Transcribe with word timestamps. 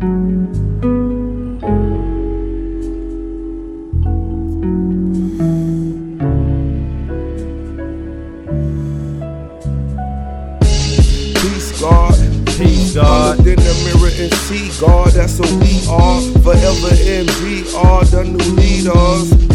Peace, 0.00 0.08
God. 11.78 12.14
Peace. 12.46 12.96
Looked 12.96 13.40
in 13.40 13.56
the 13.56 13.74
mirror 13.84 14.10
and 14.16 14.32
see 14.32 14.70
God, 14.80 15.08
that's 15.08 15.36
who 15.36 15.44
we 15.58 15.86
are. 15.90 16.22
Forever 16.40 16.94
and 17.02 17.28
we 17.42 17.68
are 17.76 18.02
the 18.06 18.24
new 18.24 18.38
leaders. 18.56 19.49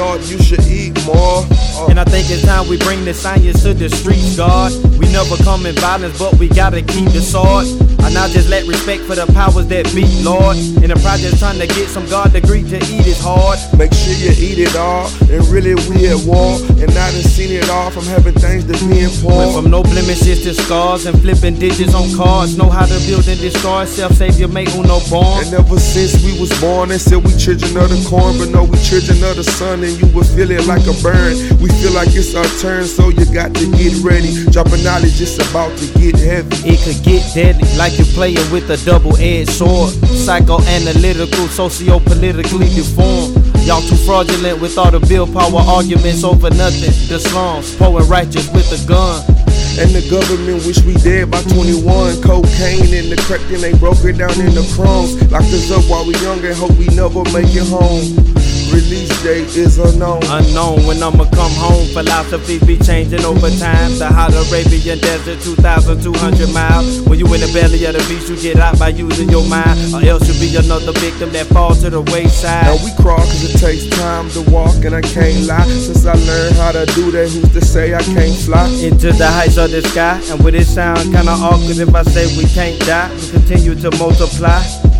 This 0.00 0.08
food 0.08 0.16
for 0.16 0.18
thought, 0.18 0.30
you 0.30 0.38
should 0.42 0.66
eat 0.66 1.04
more. 1.06 1.44
Uh, 1.76 1.90
And 1.90 1.98
I 2.00 2.04
think 2.04 2.30
it's 2.30 2.42
time 2.42 2.68
we 2.68 2.76
bring 2.78 3.04
the 3.04 3.14
science 3.14 3.62
to 3.62 3.74
the 3.74 3.88
streets, 3.88 4.36
God. 4.36 4.72
We 4.98 5.06
never 5.12 5.36
come 5.44 5.66
in 5.66 5.74
violence, 5.76 6.18
but 6.18 6.34
we 6.38 6.48
gotta 6.48 6.82
keep 6.82 7.08
the 7.10 7.20
sword. 7.20 7.66
I 8.00 8.08
now 8.12 8.26
just 8.28 8.48
let 8.48 8.66
respect 8.66 9.02
for 9.04 9.14
the 9.14 9.26
powers 9.32 9.66
that 9.68 9.84
be, 9.94 10.04
Lord. 10.24 10.56
In 10.82 10.88
the 10.88 10.96
project 11.04 11.38
trying 11.38 11.58
to 11.60 11.66
get 11.66 11.88
some 11.88 12.06
God 12.08 12.32
degree 12.32 12.62
to 12.64 12.76
eat 12.76 13.06
is 13.06 13.20
hard. 13.20 13.58
Make 13.76 13.92
sure 13.92 14.14
you 14.14 14.32
eat 14.32 14.58
it 14.58 14.74
all. 14.76 15.06
And 15.30 15.44
really, 15.48 15.74
we 15.88 16.08
at 16.08 16.18
war. 16.24 16.56
And 16.80 16.90
I 16.90 17.12
done 17.12 17.22
seen 17.22 17.52
it 17.52 17.68
all 17.68 17.90
from 17.90 18.04
having 18.04 18.34
things 18.34 18.64
to 18.64 18.72
being 18.88 19.12
Went 19.22 19.52
poor. 19.52 19.52
from 19.62 19.70
no 19.70 19.82
blemishes 19.82 20.42
to 20.44 20.54
scars 20.54 21.04
and 21.06 21.20
flipping 21.20 21.58
digits 21.58 21.94
on 21.94 22.08
cards. 22.16 22.56
Know 22.56 22.70
how 22.70 22.86
to 22.86 22.98
build 23.06 23.28
and 23.28 23.38
destroy. 23.40 23.84
Self 23.84 24.12
savior, 24.16 24.48
make 24.48 24.72
uno 24.74 24.98
born. 25.10 25.44
And 25.44 25.54
ever 25.54 25.78
since 25.78 26.16
we 26.24 26.32
was 26.40 26.50
born, 26.60 26.88
they 26.88 26.98
said 26.98 27.20
we 27.22 27.32
children 27.36 27.76
of 27.76 27.90
the 27.92 28.00
corn, 28.08 28.38
but 28.38 28.48
no, 28.48 28.64
we 28.64 28.78
children 28.80 29.22
of 29.24 29.36
the 29.36 29.44
sun, 29.44 29.84
and 29.90 30.00
you 30.00 30.06
will 30.14 30.24
feel 30.24 30.50
it 30.50 30.66
like 30.66 30.86
a 30.86 30.94
burn. 31.02 31.34
We 31.58 31.68
feel 31.82 31.92
like 31.92 32.14
it's 32.14 32.34
our 32.34 32.46
turn, 32.62 32.84
so 32.84 33.08
you 33.10 33.26
got 33.34 33.54
to 33.54 33.66
get 33.74 33.98
ready. 34.02 34.30
Dropping 34.50 34.84
knowledge, 34.84 35.20
it's 35.20 35.38
about 35.50 35.76
to 35.78 35.86
get 35.98 36.14
heavy. 36.16 36.54
It 36.62 36.78
could 36.82 37.02
get 37.02 37.22
deadly, 37.34 37.66
like 37.76 37.98
you're 37.98 38.14
playing 38.14 38.46
with 38.50 38.70
a 38.70 38.78
double-edged 38.84 39.50
sword. 39.50 39.94
Psychoanalytical, 40.14 41.48
socio-politically 41.48 42.70
deformed. 42.70 43.34
Y'all 43.66 43.82
too 43.82 43.96
fraudulent 44.06 44.60
with 44.60 44.78
all 44.78 44.90
the 44.90 45.00
bill 45.00 45.26
power 45.26 45.60
arguments 45.60 46.24
over 46.24 46.50
nothing. 46.50 46.94
The 47.08 47.18
slums, 47.18 47.74
and 47.80 48.08
righteous 48.08 48.48
with 48.52 48.70
a 48.72 48.80
gun. 48.86 49.24
And 49.78 49.90
the 49.94 50.02
government 50.10 50.66
wish 50.66 50.82
we 50.82 50.94
dead 50.94 51.30
by 51.30 51.42
21. 51.42 52.20
Cocaine 52.22 52.92
and 52.94 53.10
the 53.10 53.16
crack, 53.26 53.40
then 53.48 53.60
they 53.60 53.72
broke 53.74 54.02
it 54.04 54.18
down 54.18 54.34
in 54.40 54.54
the 54.54 54.66
crumbs. 54.74 55.14
Locked 55.30 55.54
us 55.54 55.70
up 55.70 55.84
while 55.88 56.04
we 56.04 56.14
young 56.20 56.44
and 56.44 56.56
hope 56.56 56.74
we 56.76 56.86
never 56.94 57.22
make 57.30 57.54
it 57.54 57.66
home. 57.70 58.02
Release 58.72 59.10
date 59.22 59.56
is 59.56 59.78
unknown. 59.78 60.22
Unknown 60.30 60.86
when 60.86 61.02
I'ma 61.02 61.24
come 61.30 61.52
home. 61.58 61.86
Philosophies 61.88 62.62
be 62.62 62.78
changing 62.78 63.24
over 63.24 63.50
time. 63.58 63.98
The 63.98 64.06
hot 64.06 64.32
Arabian 64.32 64.98
desert, 64.98 65.42
2,200 65.42 66.54
miles. 66.54 67.00
When 67.02 67.18
you 67.18 67.26
in 67.34 67.40
the 67.40 67.50
belly 67.52 67.84
of 67.84 67.94
the 67.94 68.04
beast, 68.06 68.30
you 68.30 68.36
get 68.36 68.58
out 68.58 68.78
by 68.78 68.88
using 68.88 69.28
your 69.28 69.46
mind. 69.48 69.78
Or 69.94 70.02
else 70.06 70.22
you'll 70.28 70.38
be 70.38 70.54
another 70.54 70.92
victim 71.00 71.30
that 71.32 71.46
falls 71.46 71.82
to 71.82 71.90
the 71.90 72.02
wayside. 72.14 72.66
Now 72.66 72.78
we 72.84 72.94
crawl 73.02 73.18
cause 73.18 73.42
it 73.42 73.58
takes 73.58 73.86
time 73.98 74.30
to 74.30 74.42
walk 74.50 74.84
and 74.84 74.94
I 74.94 75.02
can't 75.02 75.46
lie. 75.46 75.66
Since 75.66 76.06
I 76.06 76.14
learned 76.14 76.56
how 76.56 76.72
to 76.72 76.86
do 76.94 77.10
that, 77.10 77.28
who's 77.28 77.52
to 77.52 77.60
say 77.60 77.94
I 77.94 78.02
can't 78.02 78.36
fly? 78.46 78.68
into 78.82 79.12
the 79.12 79.26
heights 79.26 79.56
of 79.58 79.70
the 79.70 79.82
sky. 79.82 80.20
And 80.30 80.44
with 80.44 80.54
it 80.54 80.66
sound 80.66 81.02
kinda 81.12 81.32
awkward 81.32 81.78
if 81.78 81.94
I 81.94 82.02
say 82.04 82.26
we 82.36 82.44
can't 82.44 82.78
die, 82.86 83.10
we 83.14 83.30
continue 83.30 83.74
to 83.74 83.90
multiply. 83.98 84.99